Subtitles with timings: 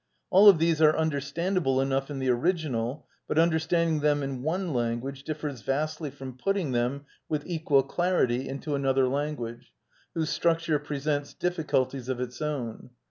[0.31, 4.73] All of these are understand able enough in the original, but understanding them in one
[4.73, 9.71] language differs vastly from putting them, with equal clarity, into another language,
[10.15, 12.89] whose structure presents difficulties of its own.